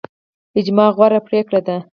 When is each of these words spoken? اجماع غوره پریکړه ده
اجماع 0.59 0.87
غوره 0.97 1.19
پریکړه 1.27 1.61
ده 1.67 1.77